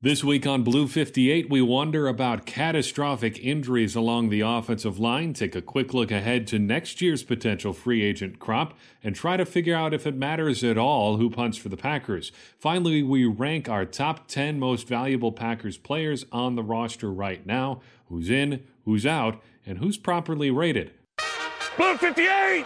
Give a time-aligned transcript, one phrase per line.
[0.00, 5.56] This week on Blue 58, we wonder about catastrophic injuries along the offensive line, take
[5.56, 9.74] a quick look ahead to next year's potential free agent crop, and try to figure
[9.74, 12.30] out if it matters at all who punts for the Packers.
[12.60, 17.80] Finally, we rank our top 10 most valuable Packers players on the roster right now
[18.04, 20.92] who's in, who's out, and who's properly rated.
[21.76, 22.64] Blue 58!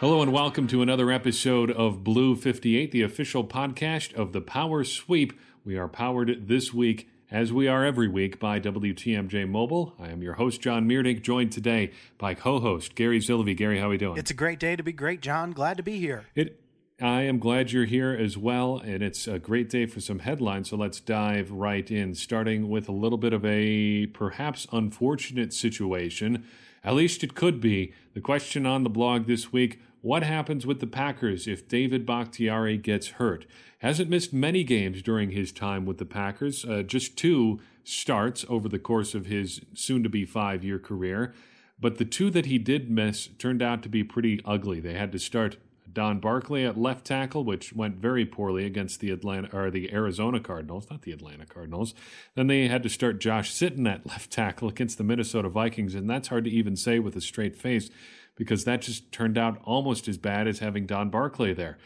[0.00, 4.82] Hello and welcome to another episode of Blue 58, the official podcast of the Power
[4.82, 5.32] Sweep
[5.66, 9.94] we are powered this week, as we are every week, by WTMJ Mobile.
[9.98, 13.56] I am your host, John Meerdink, joined today by co-host Gary Silvey.
[13.56, 14.16] Gary, how are we doing?
[14.16, 15.50] It's a great day to be great, John.
[15.50, 16.26] Glad to be here.
[16.36, 16.60] It.
[16.98, 20.70] I am glad you're here as well, and it's a great day for some headlines.
[20.70, 26.46] So let's dive right in, starting with a little bit of a perhaps unfortunate situation.
[26.84, 27.92] At least it could be.
[28.14, 32.76] The question on the blog this week what happens with the Packers if David Bakhtiari
[32.76, 33.44] gets hurt?
[33.80, 38.68] Hasn't missed many games during his time with the Packers, uh, just two starts over
[38.68, 41.34] the course of his soon to be five year career.
[41.80, 44.78] But the two that he did miss turned out to be pretty ugly.
[44.78, 45.56] They had to start
[45.92, 50.38] Don Barclay at left tackle, which went very poorly against the Atlanta or the Arizona
[50.38, 51.94] Cardinals, not the Atlanta Cardinals.
[52.36, 56.08] Then they had to start Josh Sitton at left tackle against the Minnesota Vikings, and
[56.08, 57.90] that's hard to even say with a straight face
[58.36, 61.78] because that just turned out almost as bad as having Don Barclay there.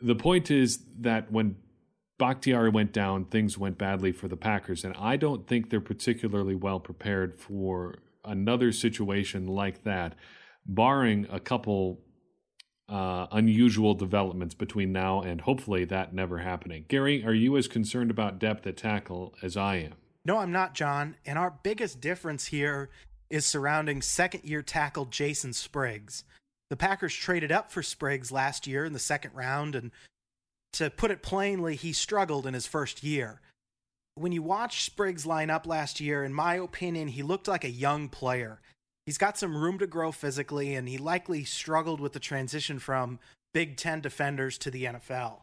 [0.00, 1.56] The point is that when
[2.18, 6.54] Bakhtiari went down, things went badly for the Packers, and I don't think they're particularly
[6.54, 10.14] well prepared for another situation like that,
[10.66, 12.00] barring a couple
[12.88, 16.84] uh, unusual developments between now and hopefully that never happening.
[16.88, 19.94] Gary, are you as concerned about depth at tackle as I am?
[20.24, 21.16] No, I'm not, John.
[21.26, 22.90] And our biggest difference here
[23.30, 26.24] is surrounding second year tackle Jason Spriggs.
[26.70, 29.90] The Packers traded up for Spriggs last year in the second round, and
[30.74, 33.40] to put it plainly, he struggled in his first year.
[34.14, 37.70] When you watch Spriggs line up last year, in my opinion, he looked like a
[37.70, 38.60] young player.
[39.06, 43.18] He's got some room to grow physically, and he likely struggled with the transition from
[43.54, 45.40] Big Ten defenders to the NFL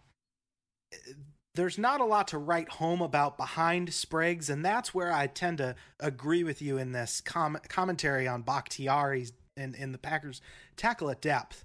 [1.55, 5.57] there's not a lot to write home about behind Spriggs, and that's where I tend
[5.59, 10.41] to agree with you in this com- commentary on Bakhtiari's and the Packers
[10.75, 11.63] tackle at depth.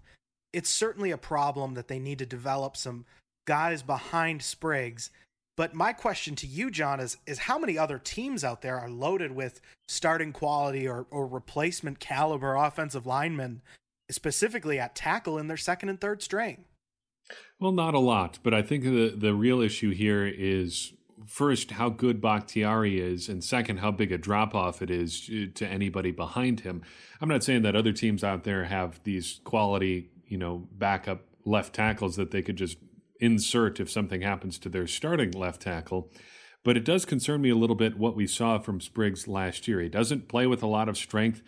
[0.53, 3.05] It's certainly a problem that they need to develop some
[3.47, 5.11] guys behind Spriggs.
[5.57, 8.89] But my question to you, John, is is how many other teams out there are
[8.89, 13.61] loaded with starting quality or, or replacement caliber offensive linemen,
[14.11, 16.65] specifically at tackle in their second and third string?
[17.59, 20.93] Well, not a lot, but I think the the real issue here is
[21.27, 25.67] first how good Bakhtiari is, and second how big a drop off it is to
[25.67, 26.83] anybody behind him.
[27.21, 31.75] I'm not saying that other teams out there have these quality, you know, backup left
[31.75, 32.79] tackles that they could just
[33.21, 36.11] insert if something happens to their starting left tackle.
[36.63, 39.81] But it does concern me a little bit what we saw from Spriggs last year.
[39.81, 41.43] He doesn't play with a lot of strength,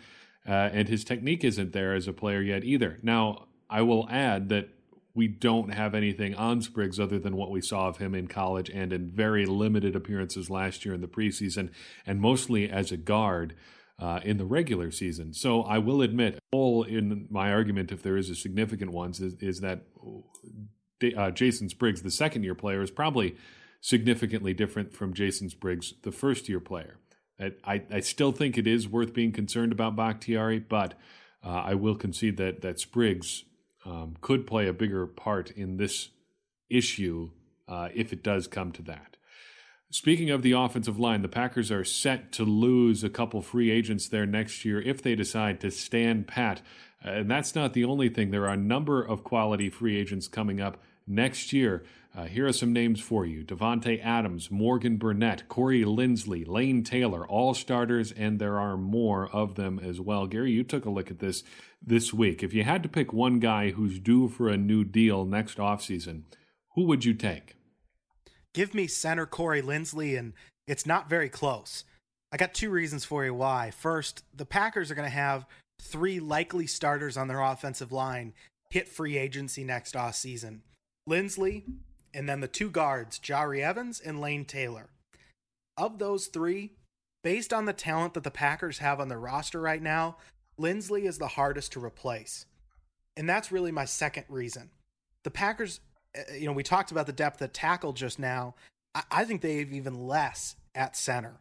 [0.47, 2.99] uh, and his technique isn't there as a player yet either.
[3.03, 4.69] Now, I will add that
[5.15, 8.69] we don't have anything on Spriggs other than what we saw of him in college
[8.69, 11.69] and in very limited appearances last year in the preseason,
[12.05, 13.55] and mostly as a guard
[13.99, 15.33] uh, in the regular season.
[15.33, 19.35] So I will admit, all in my argument, if there is a significant one, is,
[19.39, 19.83] is that
[21.15, 23.35] uh, Jason Spriggs, the second year player, is probably
[23.81, 26.97] significantly different from Jason Spriggs, the first year player.
[27.65, 30.93] I, I, still think it is worth being concerned about Bakhtiari, but
[31.43, 33.43] uh, I will concede that that Spriggs
[33.85, 36.09] um, could play a bigger part in this
[36.69, 37.31] issue
[37.67, 39.17] uh, if it does come to that.
[39.89, 44.07] Speaking of the offensive line, the Packers are set to lose a couple free agents
[44.07, 46.63] there next year if they decide to stand pat.
[47.03, 48.31] And that's not the only thing.
[48.31, 51.83] There are a number of quality free agents coming up next year.
[52.15, 57.25] Uh, here are some names for you Davante Adams, Morgan Burnett, Corey Linsley, Lane Taylor,
[57.27, 60.27] all starters, and there are more of them as well.
[60.27, 61.43] Gary, you took a look at this
[61.81, 62.43] this week.
[62.43, 66.23] If you had to pick one guy who's due for a new deal next offseason,
[66.75, 67.55] who would you take?
[68.53, 70.33] Give me center Corey Linsley, and
[70.67, 71.83] it's not very close.
[72.31, 73.71] I got two reasons for you why.
[73.71, 75.47] First, the Packers are going to have
[75.81, 78.33] three likely starters on their offensive line
[78.69, 80.61] hit free agency next off season.
[82.13, 84.89] And then the two guards, Jahri Evans and Lane Taylor.
[85.77, 86.73] Of those three,
[87.23, 90.17] based on the talent that the Packers have on their roster right now,
[90.59, 92.45] Linsley is the hardest to replace.
[93.17, 94.69] And that's really my second reason.
[95.23, 95.79] The Packers,
[96.17, 98.55] uh, you know, we talked about the depth at tackle just now.
[99.09, 101.39] I, think they have even less at center.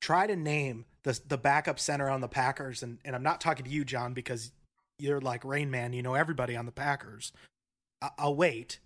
[0.00, 3.64] Try to name the the backup center on the Packers, and, and I'm not talking
[3.64, 4.52] to you, John, because
[4.98, 5.92] you're like Rain Man.
[5.92, 7.32] You know everybody on the Packers.
[8.00, 8.78] I, will wait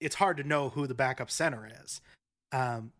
[0.00, 2.00] it's hard to know who the backup center is.
[2.52, 2.92] Um,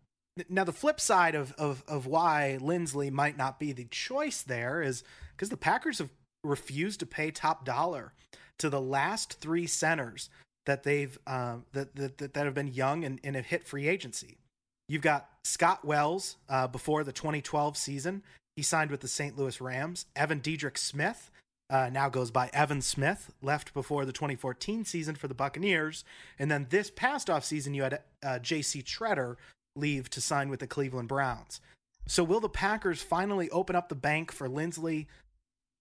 [0.48, 4.82] now the flip side of of of why Linsley might not be the choice there
[4.82, 5.04] is
[5.36, 6.10] because the Packers have
[6.42, 8.12] refused to pay top dollar
[8.58, 10.28] to the last three centers
[10.66, 14.38] that they've um, that, that that have been young and, and have hit free agency.
[14.88, 18.22] You've got Scott Wells uh, before the 2012 season.
[18.56, 19.36] He signed with the St.
[19.36, 20.06] Louis Rams.
[20.14, 21.30] Evan Dietrich Smith
[21.70, 26.04] uh, now goes by Evan Smith, left before the 2014 season for the Buccaneers.
[26.38, 28.82] And then this past off season, you had uh, J.C.
[28.82, 29.36] Tretter
[29.74, 31.60] leave to sign with the Cleveland Browns.
[32.06, 35.06] So will the Packers finally open up the bank for Linsley?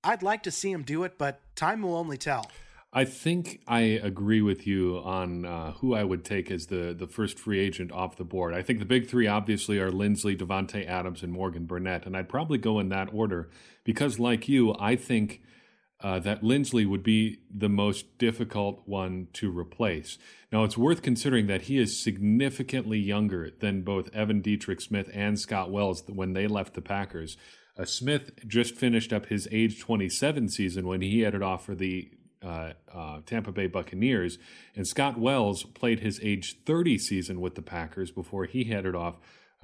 [0.03, 2.49] I'd like to see him do it, but time will only tell.
[2.95, 7.07] I think I agree with you on uh, who I would take as the, the
[7.07, 8.53] first free agent off the board.
[8.53, 12.29] I think the big three obviously are Linsley, Davante Adams, and Morgan Burnett, and I'd
[12.29, 13.49] probably go in that order
[13.83, 15.41] because, like you, I think
[16.03, 20.17] uh, that Linsley would be the most difficult one to replace.
[20.51, 25.39] Now, it's worth considering that he is significantly younger than both Evan Dietrich Smith and
[25.39, 27.37] Scott Wells when they left the Packers.
[27.79, 32.11] Uh, Smith just finished up his age 27 season when he headed off for the
[32.43, 34.37] uh, uh, Tampa Bay Buccaneers,
[34.75, 39.15] and Scott Wells played his age 30 season with the Packers before he headed off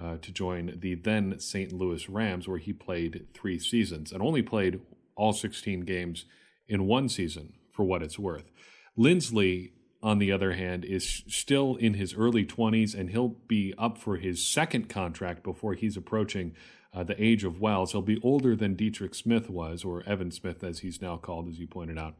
[0.01, 1.73] uh, to join the then St.
[1.73, 4.79] Louis Rams, where he played three seasons and only played
[5.19, 6.25] all 16 games
[6.67, 8.51] in one season, for what it's worth.
[8.97, 9.71] Linsley,
[10.01, 14.17] on the other hand, is still in his early 20s, and he'll be up for
[14.17, 16.55] his second contract before he's approaching
[16.93, 17.91] uh, the age of Wells.
[17.91, 21.59] He'll be older than Dietrich Smith was, or Evan Smith, as he's now called, as
[21.59, 22.15] you pointed out.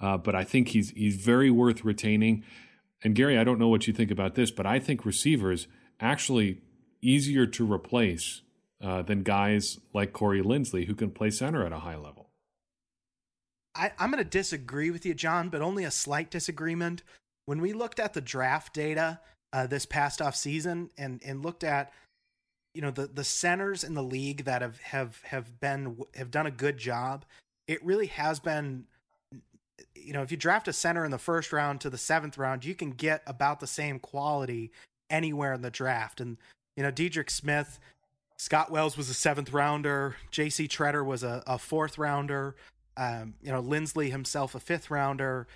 [0.00, 2.44] Uh, but I think he's he's very worth retaining.
[3.04, 5.66] And Gary, I don't know what you think about this, but I think receivers
[6.00, 6.60] actually
[7.00, 8.42] easier to replace
[8.80, 12.21] uh, than guys like Corey Linsley who can play center at a high level.
[13.74, 17.02] I, I'm going to disagree with you, John, but only a slight disagreement.
[17.46, 19.20] When we looked at the draft data
[19.52, 21.92] uh, this past off season and and looked at
[22.74, 26.46] you know the the centers in the league that have have have been have done
[26.46, 27.24] a good job,
[27.66, 28.86] it really has been
[29.94, 32.64] you know, if you draft a center in the first round to the seventh round,
[32.64, 34.72] you can get about the same quality
[35.10, 36.20] anywhere in the draft.
[36.20, 36.38] And,
[36.76, 37.78] you know, Dietrich Smith,
[38.36, 42.56] Scott Wells was a seventh rounder, JC Tretter was a, a fourth rounder,
[42.96, 45.46] um, you know, Linsley himself a fifth rounder.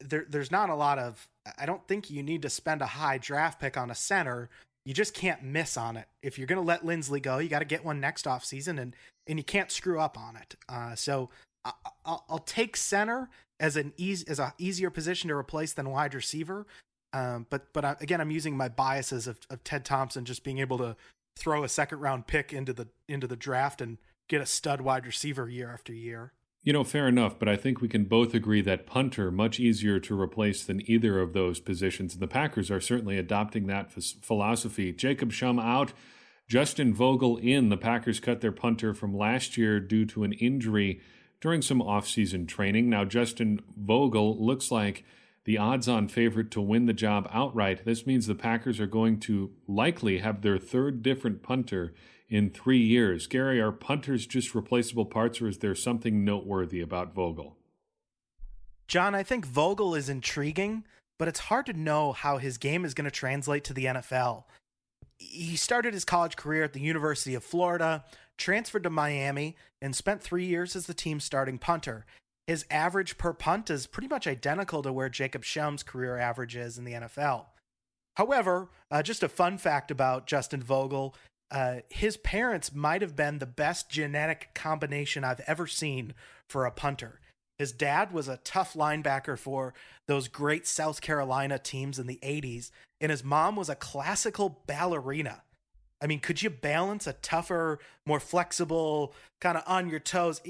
[0.00, 1.28] There, there's not a lot of,
[1.58, 4.48] I don't think you need to spend a high draft pick on a center.
[4.84, 6.06] You just can't miss on it.
[6.22, 8.78] If you're going to let Linsley go, you got to get one next off season
[8.78, 8.96] and,
[9.26, 10.54] and you can't screw up on it.
[10.68, 11.30] Uh, so
[11.64, 13.28] I'll, I'll take center
[13.58, 16.66] as an easy as a easier position to replace than wide receiver.
[17.12, 20.58] Um, but but I, again, I'm using my biases of, of Ted Thompson just being
[20.58, 20.96] able to
[21.36, 23.98] throw a second round pick into the into the draft and
[24.28, 26.32] get a stud wide receiver year after year.
[26.62, 29.98] You know, fair enough, but I think we can both agree that punter much easier
[30.00, 32.12] to replace than either of those positions.
[32.12, 34.92] And the Packers are certainly adopting that philosophy.
[34.92, 35.94] Jacob Schum out,
[36.46, 37.70] Justin Vogel in.
[37.70, 41.00] The Packers cut their punter from last year due to an injury
[41.40, 42.90] during some offseason training.
[42.90, 45.02] Now, Justin Vogel looks like
[45.44, 47.86] the odds on favorite to win the job outright.
[47.86, 51.94] This means the Packers are going to likely have their third different punter
[52.30, 53.26] in three years.
[53.26, 57.56] Gary, are punters just replaceable parts, or is there something noteworthy about Vogel?
[58.86, 60.84] John, I think Vogel is intriguing,
[61.18, 64.44] but it's hard to know how his game is going to translate to the NFL.
[65.18, 68.04] He started his college career at the University of Florida,
[68.38, 72.06] transferred to Miami, and spent three years as the team's starting punter.
[72.46, 76.78] His average per punt is pretty much identical to where Jacob Schum's career average is
[76.78, 77.46] in the NFL.
[78.16, 81.14] However, uh, just a fun fact about Justin Vogel
[81.50, 86.14] uh, his parents might have been the best genetic combination I've ever seen
[86.48, 87.20] for a punter.
[87.58, 89.74] His dad was a tough linebacker for
[90.06, 95.42] those great South Carolina teams in the 80s, and his mom was a classical ballerina.
[96.00, 100.40] I mean, could you balance a tougher, more flexible, kind of on your toes?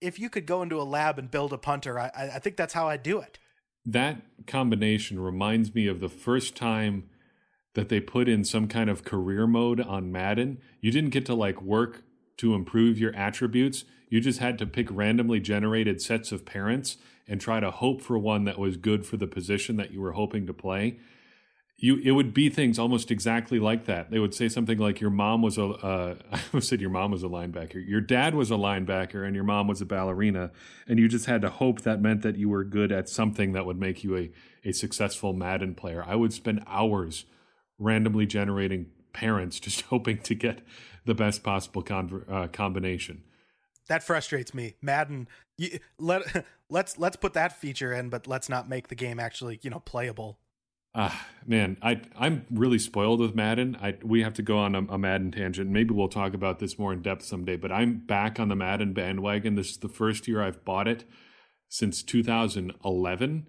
[0.00, 2.74] If you could go into a lab and build a punter, I, I think that's
[2.74, 3.38] how I'd do it.
[3.86, 7.08] That combination reminds me of the first time
[7.78, 10.58] that they put in some kind of career mode on Madden.
[10.80, 12.02] You didn't get to like work
[12.38, 13.84] to improve your attributes.
[14.08, 16.96] You just had to pick randomly generated sets of parents
[17.28, 20.12] and try to hope for one that was good for the position that you were
[20.12, 20.98] hoping to play
[21.80, 24.10] you it would be things almost exactly like that.
[24.10, 26.14] They would say something like your mom was a uh,
[26.52, 29.68] I said your mom was a linebacker, your dad was a linebacker, and your mom
[29.68, 30.50] was a ballerina,
[30.88, 33.64] and you just had to hope that meant that you were good at something that
[33.64, 34.30] would make you a
[34.64, 36.04] a successful Madden player.
[36.04, 37.24] I would spend hours
[37.78, 40.60] randomly generating parents just hoping to get
[41.04, 43.22] the best possible con- uh, combination.
[43.88, 44.74] That frustrates me.
[44.82, 49.18] Madden, you, let let's let's put that feature in, but let's not make the game
[49.18, 50.38] actually you know playable
[50.94, 51.14] Uh,
[51.46, 53.76] man, I I'm really spoiled with Madden.
[53.80, 55.70] I we have to go on a, a, Madden tangent.
[55.70, 57.56] Maybe we'll talk about this more in depth someday.
[57.56, 59.54] But I'm back on the Madden bandwagon.
[59.54, 61.04] This is the first year I've bought it
[61.68, 63.46] since 2011,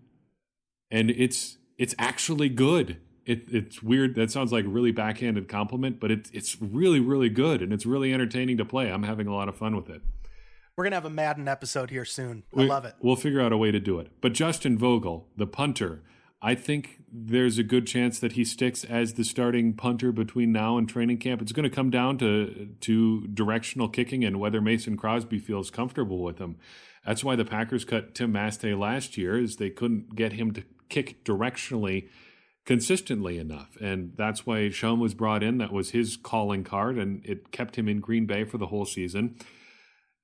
[0.92, 3.02] and it's it's actually good.
[3.30, 4.16] It, it's weird.
[4.16, 7.86] That sounds like a really backhanded compliment, but it's it's really really good and it's
[7.86, 8.92] really entertaining to play.
[8.92, 10.02] I'm having a lot of fun with it.
[10.76, 12.44] We're gonna have a Madden episode here soon.
[12.56, 12.96] I we, love it.
[13.02, 14.12] We'll figure out a way to do it.
[14.20, 16.02] But Justin Vogel, the punter,
[16.42, 20.78] I think there's a good chance that he sticks as the starting punter between now
[20.78, 21.42] and training camp.
[21.42, 26.24] It's going to come down to to directional kicking and whether Mason Crosby feels comfortable
[26.24, 26.58] with him.
[27.06, 30.64] That's why the Packers cut Tim Masthay last year, is they couldn't get him to
[30.90, 32.08] kick directionally
[32.70, 33.76] consistently enough.
[33.82, 35.58] And that's why Schum was brought in.
[35.58, 38.86] That was his calling card, and it kept him in Green Bay for the whole
[38.86, 39.36] season.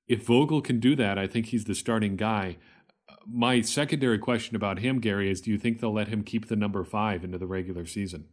[0.06, 2.58] If Vogel can do that, I think he's the starting guy
[3.26, 6.56] my secondary question about him, Gary, is: Do you think they'll let him keep the
[6.56, 8.26] number five into the regular season?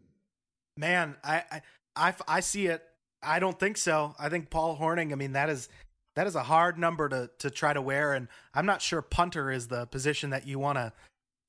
[0.78, 1.62] Man, I I
[1.96, 2.84] I, I see it.
[3.22, 4.16] I don't think so.
[4.20, 5.70] I think Paul Hornung, I mean, that is
[6.16, 9.52] that is a hard number to to try to wear, and I'm not sure punter
[9.52, 10.94] is the position that you want to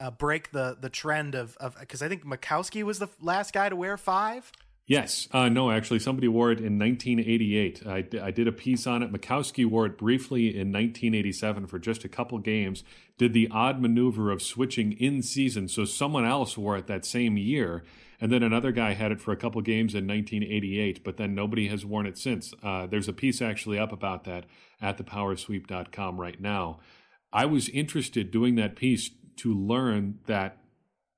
[0.01, 3.69] uh, break the the trend of of because I think Majkowski was the last guy
[3.69, 4.51] to wear five.
[4.87, 5.29] Yes.
[5.33, 7.83] Uh, no, actually, somebody wore it in 1988.
[7.87, 9.11] I, I did a piece on it.
[9.11, 12.85] Majkowski wore it briefly in 1987 for just a couple games.
[13.17, 15.69] Did the odd maneuver of switching in season.
[15.69, 17.83] So someone else wore it that same year.
[18.21, 21.69] And then another guy had it for a couple games in 1988, but then nobody
[21.69, 22.53] has worn it since.
[22.63, 24.45] Uh, there's a piece actually up about that
[24.81, 26.79] at thepowersweep.com right now.
[27.33, 30.59] I was interested doing that piece to learn that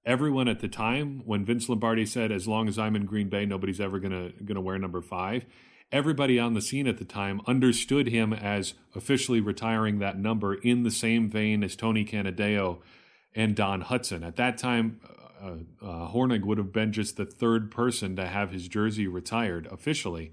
[0.04, 3.46] everyone at the time when Vince Lombardi said, "As long as I'm in Green Bay,
[3.46, 5.46] nobody's ever gonna gonna wear number five,
[5.92, 10.82] everybody on the scene at the time understood him as officially retiring that number in
[10.82, 12.78] the same vein as Tony Canadeo
[13.34, 14.26] and Don Hutson.
[14.26, 15.00] At that time,
[15.40, 19.68] uh, uh, Hornung would have been just the third person to have his jersey retired
[19.70, 20.32] officially.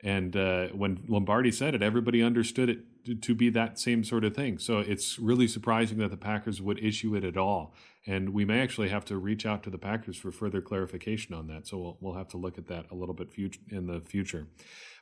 [0.00, 2.80] And uh, when Lombardi said it, everybody understood it
[3.20, 4.58] to be that same sort of thing.
[4.58, 7.74] So it's really surprising that the Packers would issue it at all.
[8.06, 11.46] And we may actually have to reach out to the Packers for further clarification on
[11.48, 11.66] that.
[11.66, 13.28] So we'll, we'll have to look at that a little bit
[13.70, 14.46] in the future.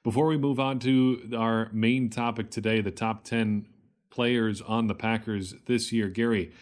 [0.03, 3.67] Before we move on to our main topic today, the top 10
[4.11, 6.53] players on the Packers this year, Gary,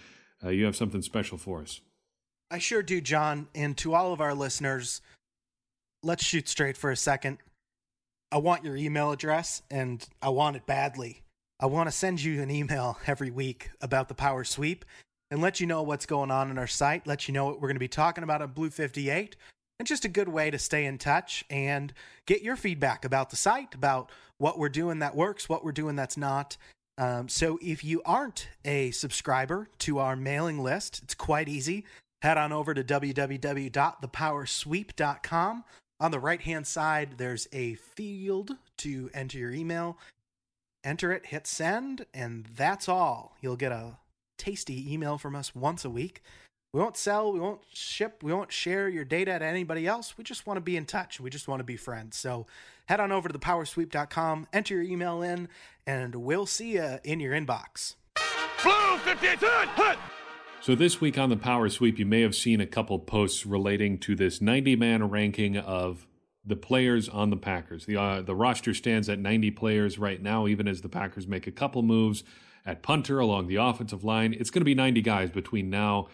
[0.45, 1.81] uh, you have something special for us.
[2.51, 3.49] I sure do, John.
[3.55, 5.01] And to all of our listeners,
[6.03, 7.39] let's shoot straight for a second.
[8.31, 11.23] I want your email address and I want it badly.
[11.61, 14.85] I want to send you an email every week about the power sweep
[15.31, 17.69] and let you know what's going on in our site, let you know what we're
[17.69, 19.37] going to be talking about on Blue 58,
[19.79, 21.93] and just a good way to stay in touch and
[22.27, 25.97] get your feedback about the site, about what we're doing that works, what we're doing
[25.97, 26.57] that's not.
[26.97, 31.85] Um, so if you aren't a subscriber to our mailing list, it's quite easy.
[32.23, 35.65] Head on over to www.thepowersweep.com
[36.01, 39.99] on the right hand side, there's a field to enter your email.
[40.85, 43.37] Enter it, hit send, and that's all.
[43.41, 43.99] You'll get a
[44.37, 46.23] tasty email from us once a week.
[46.73, 50.19] We won't sell, we won't ship, we won't share your data to anybody else.
[50.19, 51.19] We just want to be in touch.
[51.19, 52.17] We just want to be friends.
[52.17, 52.47] So
[52.87, 55.49] head on over to thepowersweep.com, enter your email in,
[55.87, 57.95] and we'll see you in your inbox.
[58.63, 59.99] Blue 58, hut!
[60.61, 63.97] So, this week on the Power Sweep, you may have seen a couple posts relating
[63.99, 66.08] to this 90 man ranking of
[66.49, 67.85] the players on the Packers.
[67.85, 71.47] The, uh, the roster stands at 90 players right now, even as the Packers make
[71.47, 72.25] a couple moves
[72.65, 74.33] at punter along the offensive line.
[74.33, 76.09] It's going to be 90 guys between now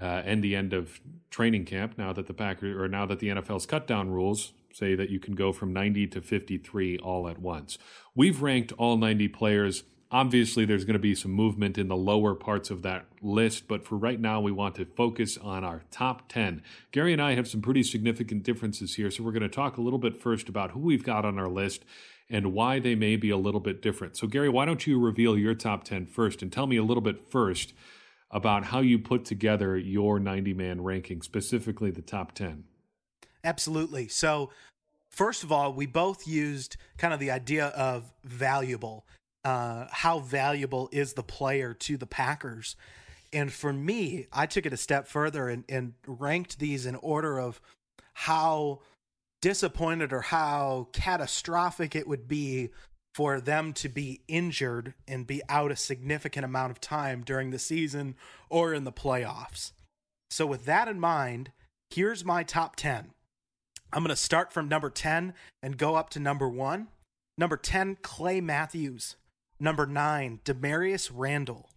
[0.00, 1.00] uh, and the end of
[1.30, 1.98] training camp.
[1.98, 5.20] Now that the Packers, or now that the NFL's cut down rules say that you
[5.20, 7.78] can go from 90 to 53 all at once.
[8.14, 12.36] We've ranked all 90 players Obviously, there's going to be some movement in the lower
[12.36, 16.28] parts of that list, but for right now, we want to focus on our top
[16.28, 16.62] 10.
[16.92, 19.80] Gary and I have some pretty significant differences here, so we're going to talk a
[19.80, 21.84] little bit first about who we've got on our list
[22.30, 24.16] and why they may be a little bit different.
[24.16, 27.00] So, Gary, why don't you reveal your top 10 first and tell me a little
[27.00, 27.74] bit first
[28.30, 32.62] about how you put together your 90 man ranking, specifically the top 10?
[33.42, 34.06] Absolutely.
[34.06, 34.50] So,
[35.10, 39.06] first of all, we both used kind of the idea of valuable
[39.44, 42.76] uh, how valuable is the player to the Packers.
[43.32, 47.38] And for me, I took it a step further and, and ranked these in order
[47.38, 47.60] of
[48.14, 48.80] how
[49.42, 52.70] disappointed or how catastrophic it would be
[53.14, 57.58] for them to be injured and be out a significant amount of time during the
[57.58, 58.16] season
[58.48, 59.72] or in the playoffs.
[60.30, 61.52] So, with that in mind,
[61.90, 63.10] here's my top 10.
[63.92, 66.88] I'm going to start from number 10 and go up to number one.
[67.38, 69.16] Number 10, Clay Matthews.
[69.60, 71.70] Number nine, Damarious Randall.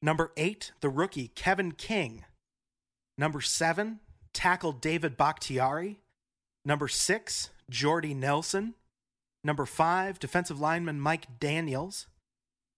[0.00, 2.24] Number eight, the rookie, Kevin King.
[3.16, 4.00] Number seven,
[4.32, 6.00] tackle David Bakhtiari.
[6.64, 8.74] Number six, Jordy Nelson.
[9.44, 12.06] Number five, defensive lineman Mike Daniels.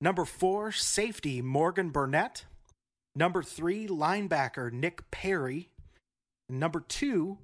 [0.01, 2.45] Number four, safety Morgan Burnett.
[3.15, 5.71] Number three, linebacker Nick Perry.
[6.49, 7.39] Number two,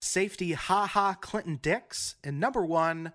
[0.00, 2.14] safety Ha Ha Clinton Dix.
[2.22, 3.12] And number one,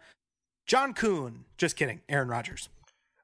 [0.65, 1.45] John Kuhn.
[1.57, 2.69] Just kidding, Aaron Rodgers.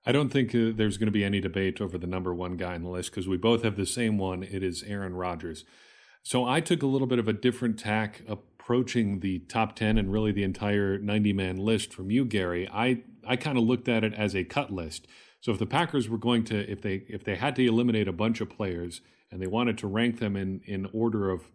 [0.06, 2.76] I don't think uh, there's going to be any debate over the number one guy
[2.76, 4.44] on the list because we both have the same one.
[4.44, 5.66] It is Aaron Rodgers.
[6.24, 10.12] So I took a little bit of a different tack approaching the top 10 and
[10.12, 12.68] really the entire 90 man list from you, Gary.
[12.72, 15.08] I, I kind of looked at it as a cut list.
[15.42, 18.14] So if the Packers were going to, if they if they had to eliminate a
[18.14, 19.02] bunch of players
[19.32, 21.50] and they wanted to rank them in in order of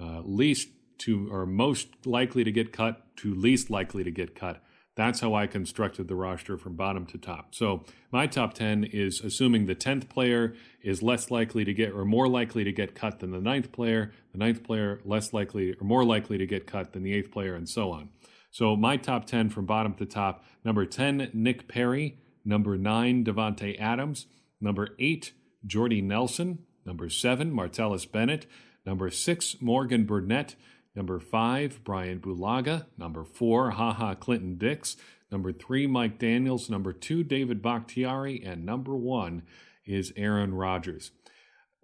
[0.00, 4.62] uh, least to or most likely to get cut to least likely to get cut,
[4.94, 7.54] that's how I constructed the roster from bottom to top.
[7.54, 12.04] So my top 10 is assuming the 10th player is less likely to get or
[12.04, 15.84] more likely to get cut than the ninth player, the ninth player less likely or
[15.84, 18.10] more likely to get cut than the eighth player, and so on.
[18.50, 22.18] So my top 10 from bottom to top number 10, Nick Perry.
[22.44, 24.26] Number 9, Davante Adams.
[24.60, 25.32] Number 8,
[25.64, 26.58] Jordy Nelson.
[26.84, 28.46] Number 7, Martellus Bennett.
[28.84, 30.56] Number 6, Morgan Burnett.
[30.94, 32.86] Number five, Brian Bulaga.
[32.98, 34.96] Number four, Haha Clinton Dix.
[35.30, 36.68] Number three, Mike Daniels.
[36.68, 38.42] Number two, David Bakhtiari.
[38.44, 39.42] And number one
[39.86, 41.12] is Aaron Rodgers.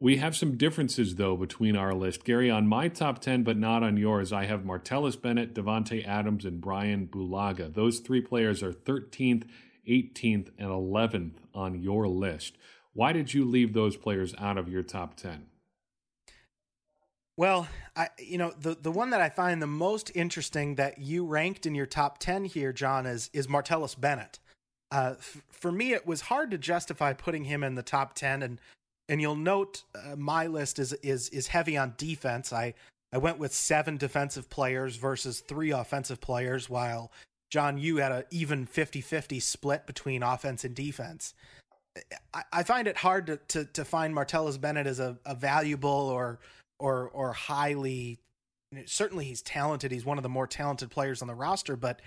[0.01, 2.25] We have some differences, though, between our list.
[2.25, 6.45] Gary, on my top 10, but not on yours, I have Martellus Bennett, Davante Adams,
[6.45, 7.75] and Brian Bulaga.
[7.75, 9.45] Those three players are 13th,
[9.89, 12.57] 18th, and 11th on your list.
[12.93, 15.48] Why did you leave those players out of your top 10?
[17.39, 21.25] Well, I you know the the one that I find the most interesting that you
[21.25, 24.41] ranked in your top ten here, John, is is Martellus Bennett.
[24.91, 28.43] Uh, f- for me, it was hard to justify putting him in the top ten,
[28.43, 28.61] and
[29.09, 32.53] and you'll note uh, my list is is is heavy on defense.
[32.53, 32.75] I
[33.13, 37.13] I went with seven defensive players versus three offensive players, while
[37.51, 41.33] John, you had an even 50-50 split between offense and defense.
[42.35, 45.89] I, I find it hard to, to, to find Martellus Bennett as a, a valuable
[45.89, 46.41] or
[46.79, 48.19] or or highly
[48.87, 49.91] certainly he's talented.
[49.91, 52.01] He's one of the more talented players on the roster, but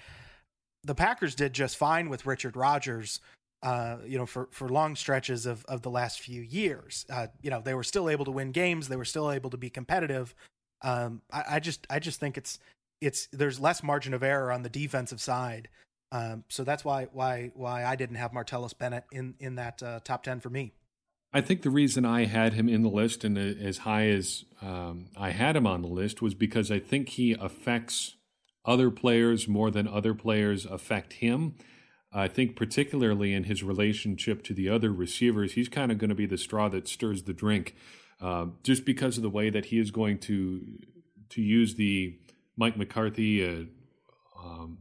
[0.84, 3.20] the Packers did just fine with Richard Rodgers.
[3.64, 7.52] Uh, you know, for for long stretches of of the last few years, uh, you
[7.52, 8.88] know, they were still able to win games.
[8.88, 10.34] They were still able to be competitive.
[10.82, 12.58] Um, I, I just I just think it's
[13.02, 15.70] it's there's less margin of error on the defensive side.
[16.12, 20.00] Um, so that's why why why I didn't have Martellus Bennett in in that uh,
[20.04, 20.74] top ten for me.
[21.34, 25.06] I think the reason I had him in the list and as high as um,
[25.15, 28.15] I had him on the list was because I think he affects
[28.65, 31.56] other players more than other players affect him.
[32.13, 36.15] I think, particularly in his relationship to the other receivers, he's kind of going to
[36.15, 37.74] be the straw that stirs the drink,
[38.20, 40.62] uh, just because of the way that he is going to
[41.30, 42.20] to use the
[42.58, 43.63] Mike McCarthy, uh,
[44.44, 44.80] um,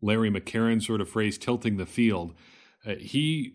[0.00, 2.32] Larry McCarren sort of phrase, tilting the field.
[2.86, 3.52] Uh, he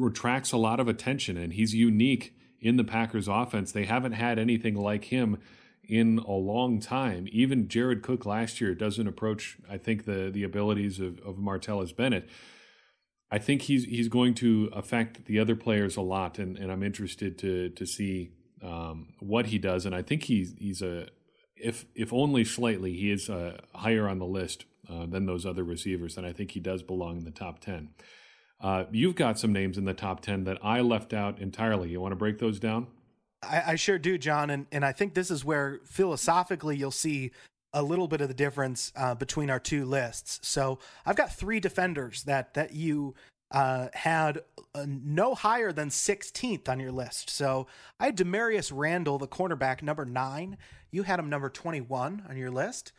[0.00, 3.72] attracts a lot of attention, and he's unique in the Packers offense.
[3.72, 5.38] They haven't had anything like him
[5.84, 7.26] in a long time.
[7.30, 11.94] Even Jared Cook last year doesn't approach, I think, the the abilities of, of Martellus
[11.94, 12.28] Bennett.
[13.30, 16.82] I think he's he's going to affect the other players a lot, and, and I'm
[16.82, 18.30] interested to to see
[18.62, 19.86] um, what he does.
[19.86, 21.08] And I think he's he's a
[21.56, 25.64] if if only slightly, he is uh, higher on the list uh, than those other
[25.64, 27.90] receivers, and I think he does belong in the top ten.
[28.62, 31.90] Uh, you've got some names in the top 10 that I left out entirely.
[31.90, 32.86] You want to break those down?
[33.42, 34.50] I, I sure do, John.
[34.50, 37.32] And, and I think this is where philosophically you'll see
[37.72, 40.38] a little bit of the difference uh, between our two lists.
[40.46, 43.14] So I've got three defenders that, that you
[43.50, 44.42] uh, had
[44.74, 47.30] uh, no higher than 16th on your list.
[47.30, 47.66] So
[47.98, 50.56] I had Damarious Randall, the cornerback, number nine.
[50.90, 52.92] You had him number 21 on your list.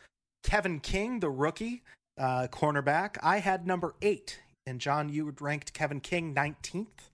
[0.44, 1.84] Kevin King, the rookie
[2.18, 4.40] uh, cornerback, I had number eight.
[4.66, 7.10] And John, you ranked Kevin King 19th.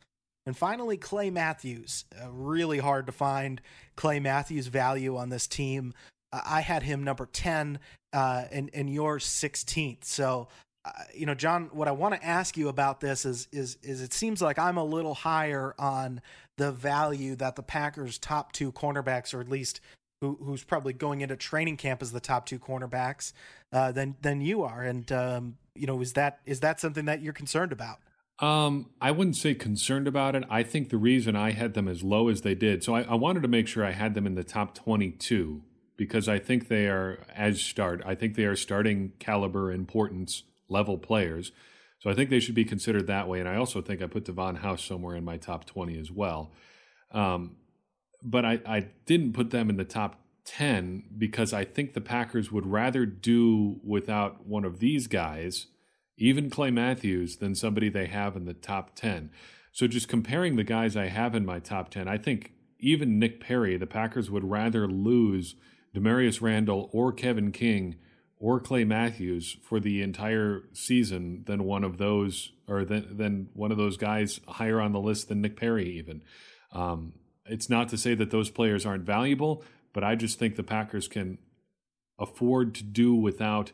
[0.45, 2.05] And finally, Clay Matthews.
[2.19, 3.62] Uh, really hard to find
[3.95, 5.93] Clay Matthews' value on this team.
[6.31, 7.79] Uh, I had him number 10
[8.13, 10.05] uh, and, and yours 16th.
[10.05, 10.47] So,
[10.85, 14.01] uh, you know, John, what I want to ask you about this is, is, is
[14.01, 16.21] it seems like I'm a little higher on
[16.57, 19.81] the value that the Packers' top two cornerbacks, or at least
[20.21, 23.34] who, who's probably going into training camp as the top two cornerbacks,
[23.71, 24.84] uh, than than you are.
[24.84, 27.99] And um, you know, is that is that something that you're concerned about?
[28.39, 30.45] Um, I wouldn't say concerned about it.
[30.49, 33.15] I think the reason I had them as low as they did, so I, I
[33.15, 35.62] wanted to make sure I had them in the top 22
[35.97, 38.01] because I think they are as start.
[38.05, 41.51] I think they are starting caliber importance level players.
[41.99, 43.41] So I think they should be considered that way.
[43.41, 46.53] And I also think I put Devon House somewhere in my top 20 as well.
[47.12, 47.58] Um,
[48.23, 52.51] but I, I didn't put them in the top 10 because I think the Packers
[52.51, 55.67] would rather do without one of these guys,
[56.17, 59.29] even Clay Matthews, than somebody they have in the top 10.
[59.71, 63.39] So just comparing the guys I have in my top 10, I think even Nick
[63.39, 65.55] Perry, the Packers would rather lose
[65.95, 67.95] Damarious Randall or Kevin King
[68.39, 73.71] or Clay Matthews for the entire season than one of those or than than one
[73.71, 76.23] of those guys higher on the list than Nick Perry even.
[76.71, 77.13] Um,
[77.49, 81.07] it's not to say that those players aren't valuable, but I just think the Packers
[81.07, 81.38] can
[82.17, 83.71] afford to do without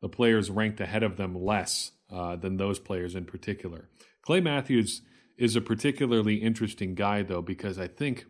[0.00, 3.88] the players ranked ahead of them less uh, than those players in particular.
[4.22, 5.02] Clay Matthews
[5.36, 8.26] is a particularly interesting guy though because I think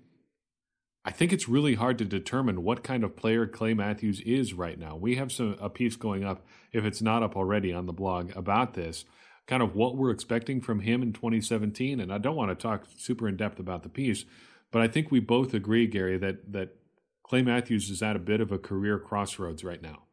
[1.04, 4.78] I think it's really hard to determine what kind of player Clay Matthews is right
[4.78, 4.94] now.
[4.96, 8.36] We have some a piece going up, if it's not up already on the blog,
[8.36, 9.04] about this,
[9.46, 12.00] kind of what we're expecting from him in 2017.
[12.00, 14.26] And I don't want to talk super in depth about the piece,
[14.70, 16.76] but I think we both agree, Gary, that that
[17.22, 20.04] Clay Matthews is at a bit of a career crossroads right now.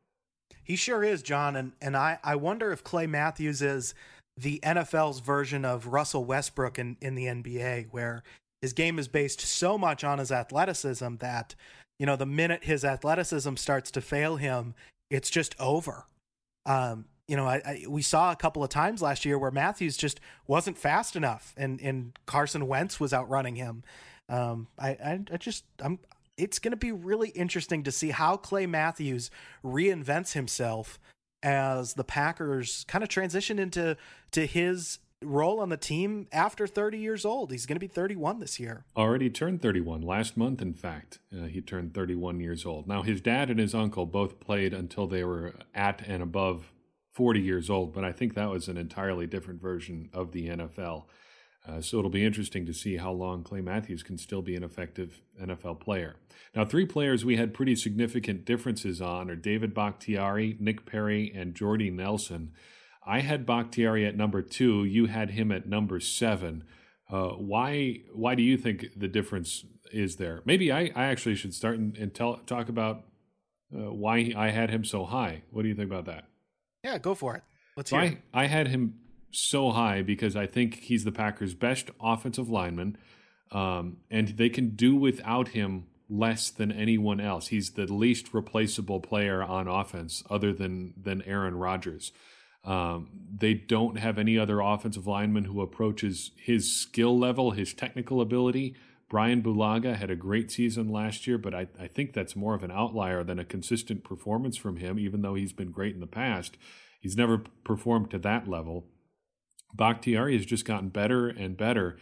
[0.64, 3.94] He sure is, John, and and I I wonder if Clay Matthews is
[4.38, 8.24] the NFL's version of Russell Westbrook in in the NBA, where
[8.62, 11.56] his game is based so much on his athleticism that
[12.00, 14.74] you know the minute his athleticism starts to fail him
[15.10, 16.06] it's just over
[16.66, 19.98] um, you know I, I, we saw a couple of times last year where matthews
[19.98, 23.84] just wasn't fast enough and and carson wentz was outrunning him
[24.30, 26.00] um, I, I, I just i'm
[26.38, 29.32] it's going to be really interesting to see how clay matthews
[29.64, 31.00] reinvents himself
[31.44, 33.96] as the packers kind of transition into
[34.32, 37.52] to his role on the team after 30 years old.
[37.52, 38.86] He's going to be 31 this year.
[38.96, 41.20] Already turned 31 last month, in fact.
[41.36, 42.88] Uh, he turned 31 years old.
[42.88, 46.72] Now, his dad and his uncle both played until they were at and above
[47.14, 51.06] 40 years old, but I think that was an entirely different version of the NFL.
[51.68, 54.64] Uh, so it'll be interesting to see how long Clay Matthews can still be an
[54.64, 56.16] effective NFL player.
[56.56, 61.56] Now, three players we had pretty significant differences on are David Bakhtiari, Nick Perry, and
[61.56, 62.52] Jordy Nelson.
[63.06, 64.84] I had Bakhtiari at number two.
[64.84, 66.64] You had him at number seven.
[67.10, 68.02] Uh, why?
[68.14, 70.42] Why do you think the difference is there?
[70.46, 73.04] Maybe I, I actually should start and, and tell talk about
[73.76, 75.44] uh, why I had him so high.
[75.52, 76.26] What do you think about that?
[76.84, 77.44] Yeah, go for it.
[77.78, 78.22] Let's so hear.
[78.34, 78.96] I, I had him
[79.36, 82.98] so high because I think he's the Packers' best offensive lineman,
[83.52, 87.48] um, and they can do without him less than anyone else.
[87.48, 92.12] He's the least replaceable player on offense, other than than Aaron Rodgers.
[92.64, 98.22] Um, they don't have any other offensive lineman who approaches his skill level, his technical
[98.22, 98.76] ability.
[99.08, 102.64] Brian Bulaga had a great season last year, but I, I think that's more of
[102.64, 106.08] an outlier than a consistent performance from him, even though he's been great in the
[106.08, 106.58] past.
[107.00, 108.88] He's never performed to that level.
[109.76, 111.98] Bakhtiari has just gotten better and better.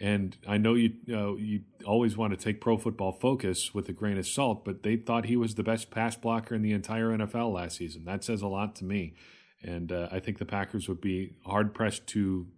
[0.00, 3.92] And I know you uh, you always want to take Pro Football Focus with a
[3.92, 7.10] grain of salt, but they thought he was the best pass blocker in the entire
[7.10, 8.04] NFL last season.
[8.04, 9.14] That says a lot to me.
[9.62, 12.48] And uh, I think the Packers would be hard pressed to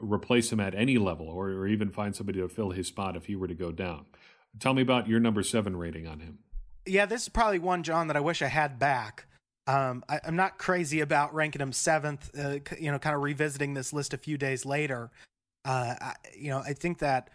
[0.00, 3.26] replace him at any level or, or even find somebody to fill his spot if
[3.26, 4.06] he were to go down.
[4.58, 6.38] Tell me about your number seven rating on him.
[6.86, 9.26] Yeah, this is probably one, John, that I wish I had back.
[9.66, 13.74] Um, I, am not crazy about ranking him seventh, uh, you know, kind of revisiting
[13.74, 15.10] this list a few days later.
[15.64, 17.30] Uh, I, you know, I think that.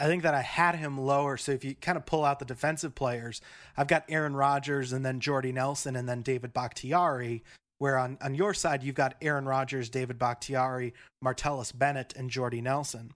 [0.00, 1.36] I think that I had him lower.
[1.36, 3.40] So if you kind of pull out the defensive players,
[3.76, 7.42] I've got Aaron Rodgers and then Jordy Nelson and then David Bakhtiari
[7.78, 10.92] where on, on your side you've got Aaron Rodgers, David Bakhtiari,
[11.24, 13.12] Martellus Bennett, and Jordy Nelson.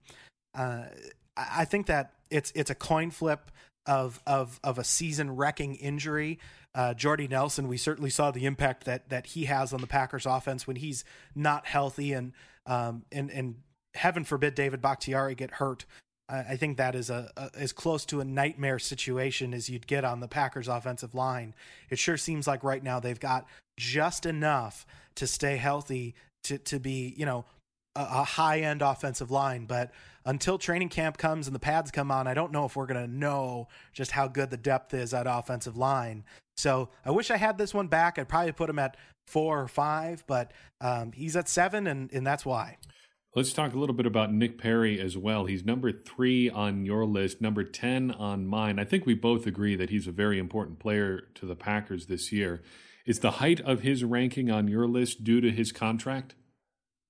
[0.55, 0.85] Uh,
[1.35, 3.51] I think that it's it's a coin flip
[3.85, 6.39] of of of a season wrecking injury.
[6.75, 10.25] Uh, Jordy Nelson, we certainly saw the impact that that he has on the Packers
[10.25, 11.03] offense when he's
[11.35, 12.33] not healthy, and
[12.65, 13.55] um, and and
[13.93, 15.85] heaven forbid David Bakhtiari get hurt.
[16.29, 20.05] I think that is a, a, as close to a nightmare situation as you'd get
[20.05, 21.53] on the Packers offensive line.
[21.89, 23.45] It sure seems like right now they've got
[23.77, 27.45] just enough to stay healthy to to be, you know,
[27.95, 29.65] a, a high end offensive line.
[29.65, 29.91] But
[30.25, 33.05] until training camp comes and the pads come on, I don't know if we're going
[33.05, 36.23] to know just how good the depth is at offensive line.
[36.55, 38.19] So I wish I had this one back.
[38.19, 42.25] I'd probably put him at four or five, but um, he's at seven, and, and
[42.25, 42.77] that's why.
[43.35, 45.45] Let's talk a little bit about Nick Perry as well.
[45.45, 48.77] He's number three on your list, number 10 on mine.
[48.77, 52.31] I think we both agree that he's a very important player to the Packers this
[52.31, 52.61] year.
[53.07, 56.35] Is the height of his ranking on your list due to his contract?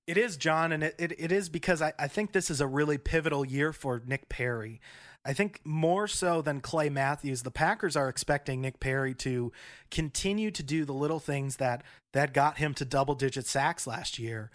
[0.08, 2.68] It is, John, and it, it, it is because I, I think this is a
[2.68, 4.80] really pivotal year for Nick Perry.
[5.26, 9.52] I think more so than Clay Matthews, the Packers are expecting Nick Perry to
[9.92, 11.84] continue to do the little things that
[12.14, 14.52] that got him to double digit sacks last year.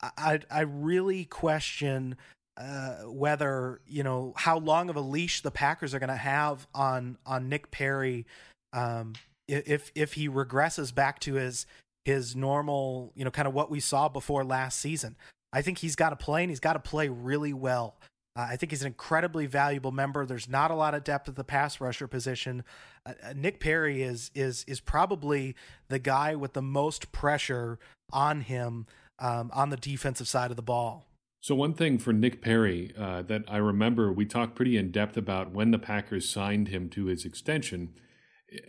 [0.00, 2.16] I I really question
[2.56, 6.66] uh, whether you know how long of a leash the Packers are going to have
[6.74, 8.26] on on Nick Perry
[8.72, 9.14] Um,
[9.48, 11.66] if if he regresses back to his
[12.04, 15.16] his normal, you know, kind of what we saw before last season,
[15.52, 17.96] I think he's got to play and he's got to play really well.
[18.34, 20.24] Uh, I think he's an incredibly valuable member.
[20.24, 22.64] There's not a lot of depth at the pass rusher position.
[23.04, 25.54] Uh, uh, Nick Perry is is is probably
[25.88, 27.78] the guy with the most pressure
[28.10, 28.86] on him
[29.18, 31.06] um, on the defensive side of the ball.
[31.40, 35.16] So one thing for Nick Perry uh, that I remember we talked pretty in depth
[35.16, 37.94] about when the Packers signed him to his extension.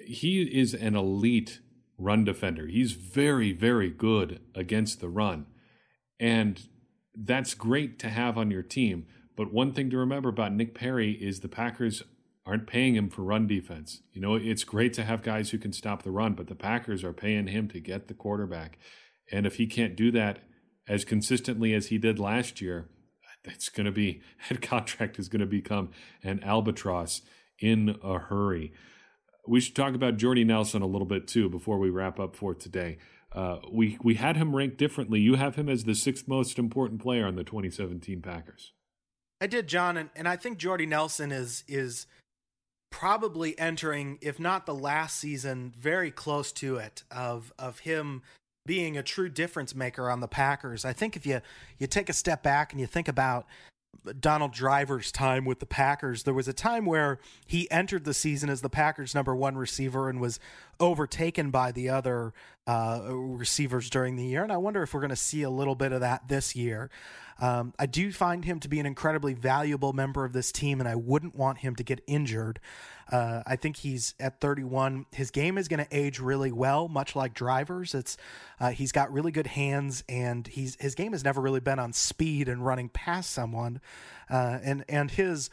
[0.05, 1.59] He is an elite
[1.97, 2.67] run defender.
[2.67, 5.45] He's very very good against the run,
[6.19, 6.67] and
[7.15, 11.11] that's great to have on your team but one thing to remember about Nick Perry
[11.11, 12.03] is the Packers
[12.45, 14.01] aren't paying him for run defense.
[14.11, 17.03] You know, it's great to have guys who can stop the run, but the Packers
[17.03, 18.77] are paying him to get the quarterback.
[19.31, 20.39] And if he can't do that
[20.87, 22.89] as consistently as he did last year,
[23.45, 25.91] it's going to be that contract is going to become
[26.21, 27.21] an albatross
[27.59, 28.73] in a hurry.
[29.47, 32.53] We should talk about Jordy Nelson a little bit too before we wrap up for
[32.53, 32.97] today.
[33.31, 35.19] Uh, we we had him ranked differently.
[35.19, 38.73] You have him as the sixth most important player on the 2017 Packers.
[39.43, 42.07] I did, John, and, and I think Jordy Nelson is is
[42.91, 48.21] probably entering, if not the last season, very close to it of of him
[48.65, 50.85] being a true difference maker on the Packers.
[50.85, 51.41] I think if you
[51.77, 53.45] you take a step back and you think about
[54.21, 58.49] Donald Driver's time with the Packers, there was a time where he entered the season
[58.49, 60.39] as the Packers' number one receiver and was
[60.79, 62.33] overtaken by the other
[62.67, 64.43] uh, receivers during the year.
[64.43, 66.89] And I wonder if we're going to see a little bit of that this year.
[67.39, 70.87] Um, I do find him to be an incredibly valuable member of this team, and
[70.87, 72.59] I wouldn't want him to get injured.
[73.11, 75.07] Uh, I think he's at 31.
[75.11, 77.93] His game is going to age really well, much like drivers.
[77.93, 78.17] It's
[78.59, 81.91] uh, he's got really good hands, and he's his game has never really been on
[81.91, 83.81] speed and running past someone,
[84.29, 85.49] uh, and and his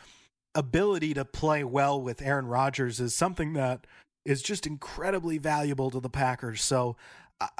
[0.54, 3.86] ability to play well with Aaron Rodgers is something that
[4.24, 6.62] is just incredibly valuable to the Packers.
[6.62, 6.96] So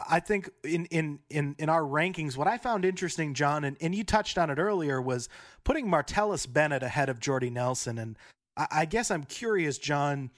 [0.09, 3.95] I think in, in, in, in our rankings, what I found interesting, John, and, and
[3.95, 5.29] you touched on it earlier, was
[5.65, 7.99] putting Martellus Bennett ahead of Jordy Nelson.
[7.99, 8.19] And
[8.57, 10.31] I, I guess I'm curious, John,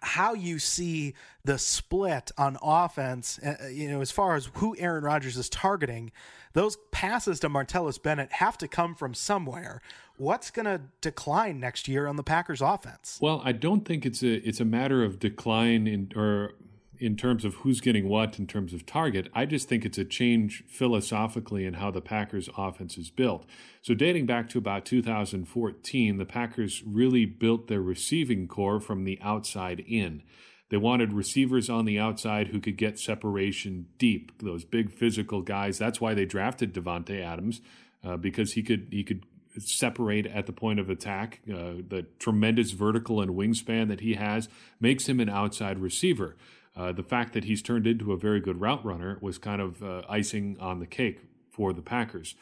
[0.00, 1.14] how you see
[1.44, 5.48] the split on offense, uh, uh, you know, as far as who Aaron Rodgers is
[5.48, 6.12] targeting,
[6.52, 9.80] those passes to Martellus Bennett have to come from somewhere.
[10.16, 13.18] What's going to decline next year on the Packers offense?
[13.22, 16.54] Well, I don't think it's a it's a matter of decline in or
[17.00, 19.28] in terms of who's getting what in terms of target.
[19.34, 23.46] I just think it's a change philosophically in how the Packers offense is built.
[23.80, 29.18] So dating back to about 2014, the Packers really built their receiving corps from the
[29.22, 30.22] outside in.
[30.68, 35.78] They wanted receivers on the outside who could get separation deep, those big physical guys.
[35.78, 37.60] That's why they drafted Davante Adams
[38.04, 39.24] uh, because he could he could
[39.58, 41.40] separate at the point of attack.
[41.48, 46.36] Uh, the tremendous vertical and wingspan that he has makes him an outside receiver.
[46.76, 49.82] Uh, the fact that he's turned into a very good route runner was kind of
[49.82, 52.34] uh, icing on the cake for the Packers.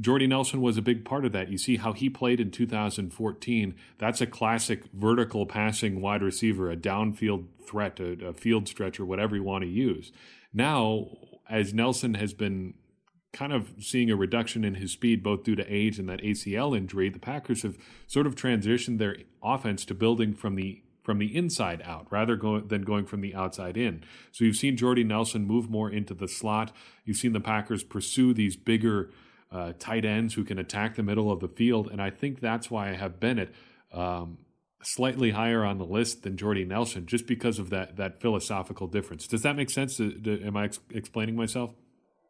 [0.00, 1.48] Jordy Nelson was a big part of that.
[1.48, 3.74] You see how he played in 2014.
[3.98, 9.34] That's a classic vertical passing wide receiver, a downfield threat, a, a field stretcher, whatever
[9.34, 10.12] you want to use.
[10.52, 11.08] Now,
[11.50, 12.74] as Nelson has been
[13.32, 16.76] kind of seeing a reduction in his speed, both due to age and that ACL
[16.76, 21.34] injury, the Packers have sort of transitioned their offense to building from the from the
[21.34, 24.04] inside out rather go, than going from the outside in.
[24.30, 26.70] So you've seen Jordy Nelson move more into the slot.
[27.06, 29.08] You've seen the Packers pursue these bigger
[29.50, 32.70] uh, tight ends who can attack the middle of the field, and I think that's
[32.70, 33.54] why I have Bennett
[33.90, 34.36] um,
[34.82, 39.26] slightly higher on the list than Jordy Nelson, just because of that that philosophical difference.
[39.26, 39.98] Does that make sense?
[39.98, 41.70] Am I ex- explaining myself?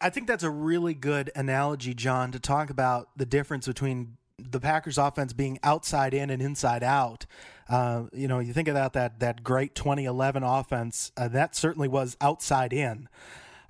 [0.00, 4.60] I think that's a really good analogy, John, to talk about the difference between the
[4.60, 7.26] Packers offense being outside in and inside out.
[7.68, 11.12] Uh, you know, you think about that that great 2011 offense.
[11.16, 13.08] Uh, that certainly was outside in.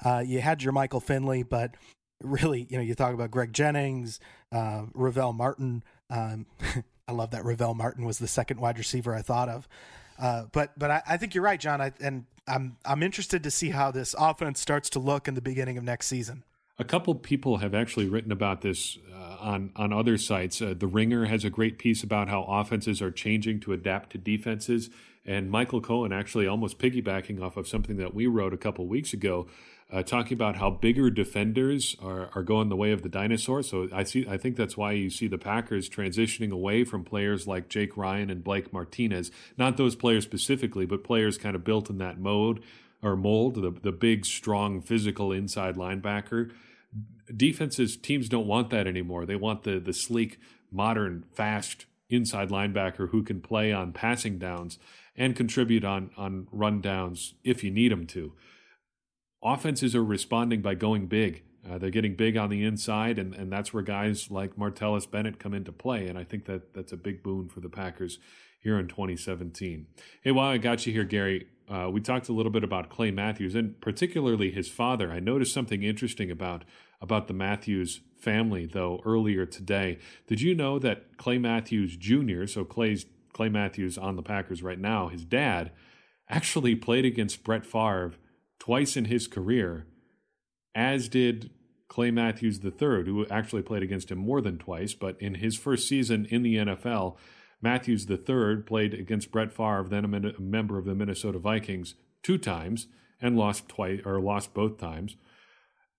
[0.04, 1.74] Uh, you had your Michael Finley, but
[2.22, 4.20] really, you know, you talk about Greg Jennings,
[4.52, 5.82] uh, Ruvell Martin.
[6.10, 6.46] Um,
[7.08, 9.68] I love that Ruvell Martin was the second wide receiver I thought of.
[10.18, 11.80] Uh, but but I, I, think you're right, John.
[11.80, 15.40] I, and I'm I'm interested to see how this offense starts to look in the
[15.40, 16.44] beginning of next season.
[16.78, 20.60] A couple people have actually written about this uh, on on other sites.
[20.60, 24.18] Uh, the Ringer has a great piece about how offenses are changing to adapt to
[24.18, 24.90] defenses,
[25.24, 29.12] and Michael Cohen actually almost piggybacking off of something that we wrote a couple weeks
[29.12, 29.46] ago,
[29.92, 33.62] uh, talking about how bigger defenders are, are going the way of the dinosaur.
[33.62, 37.46] So I see, I think that's why you see the Packers transitioning away from players
[37.46, 39.30] like Jake Ryan and Blake Martinez.
[39.56, 42.62] Not those players specifically, but players kind of built in that mode
[43.02, 43.54] or mold.
[43.54, 46.50] The the big, strong, physical inside linebacker
[47.36, 49.26] defenses teams don't want that anymore.
[49.26, 50.38] They want the the sleek,
[50.70, 54.78] modern, fast inside linebacker who can play on passing downs.
[55.16, 58.32] and contribute on on run downs if you need them to.
[59.42, 61.42] Offenses are responding by going big.
[61.68, 65.38] Uh, they're getting big on the inside, and, and that's where guys like Martellus Bennett
[65.38, 66.06] come into play.
[66.06, 68.18] And I think that that's a big boon for the Packers
[68.60, 69.86] here in 2017.
[70.22, 73.10] Hey, while I got you here, Gary, uh, we talked a little bit about Clay
[73.10, 75.12] Matthews and particularly his father.
[75.12, 76.64] I noticed something interesting about
[77.00, 79.98] about the Matthews family, though, earlier today.
[80.26, 84.80] Did you know that Clay Matthews Jr., so Clay's Clay Matthews on the Packers right
[84.80, 85.70] now, his dad
[86.28, 88.14] actually played against Brett Favre
[88.58, 89.86] twice in his career,
[90.74, 91.50] as did
[91.88, 95.88] Clay Matthews III, who actually played against him more than twice, but in his first
[95.88, 97.16] season in the NFL,
[97.60, 102.86] Matthews III played against Brett Favre, then a, member of the Minnesota Vikings, two times
[103.20, 105.16] and lost twice or lost both times.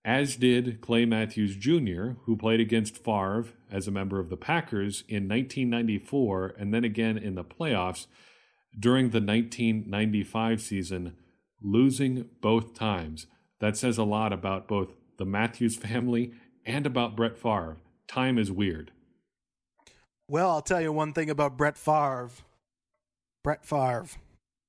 [0.06, 5.04] As did Clay Matthews Jr., who played against Favre as a member of the Packers
[5.10, 8.08] in 1994 and then again in the playoffs
[8.78, 11.18] during the 1995 season,
[11.62, 13.28] losing both times.
[13.60, 16.32] That says a lot about both the Matthews family
[16.66, 17.78] and about Brett Favre.
[18.08, 18.92] Time is weird.
[20.30, 22.30] Well, I'll tell you one thing about Brett Favre.
[23.44, 24.06] Brett Favre.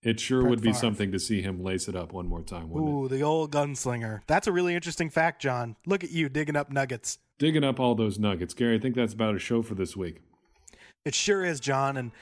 [0.03, 0.81] It sure Brett would be Favre.
[0.81, 2.73] something to see him lace it up one more time.
[2.73, 3.11] Ooh, it?
[3.11, 4.23] the old gunslinger.
[4.27, 5.77] That's a really interesting fact, John.
[5.85, 7.19] Look at you digging up nuggets.
[7.39, 8.55] Digging up all those nuggets.
[8.55, 10.23] Gary, I think that's about a show for this week.
[11.05, 11.99] It sure is, John.
[11.99, 12.13] And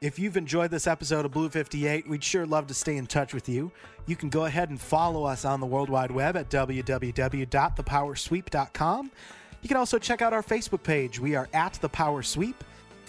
[0.00, 3.34] if you've enjoyed this episode of Blue 58, we'd sure love to stay in touch
[3.34, 3.72] with you.
[4.06, 9.10] You can go ahead and follow us on the World Wide Web at www.thepowersweep.com.
[9.62, 11.18] You can also check out our Facebook page.
[11.18, 12.62] We are at The Power Sweep.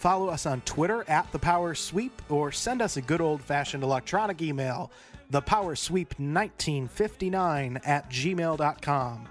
[0.06, 3.82] Follow us on Twitter at The Power Sweep or send us a good old fashioned
[3.82, 4.91] electronic email,
[5.32, 9.28] thepowersweep1959 at gmail.com.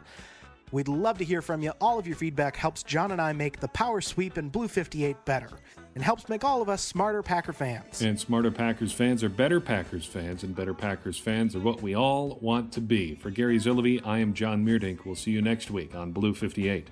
[0.73, 1.71] We'd love to hear from you.
[1.81, 5.25] All of your feedback helps John and I make the Power Sweep and Blue 58
[5.25, 5.51] better
[5.95, 8.03] and helps make all of us smarter Packer fans.
[8.03, 11.95] And smarter Packers fans are better Packers fans, and better Packers fans are what we
[11.95, 13.15] all want to be.
[13.15, 15.05] For Gary Zillaby, I am John Meerdink.
[15.05, 16.89] We'll see you next week on Blue 58.